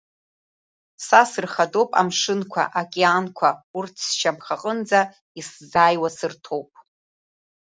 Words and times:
Са 1.05 1.21
сырхадоуп 1.31 1.89
амшынқәа, 1.99 2.63
аокеанқәа, 2.79 3.49
урҭ 3.77 3.95
сшьамхаҟынӡа 4.07 5.01
исзааиуа 5.39 6.09
сырҭоуп. 6.17 6.69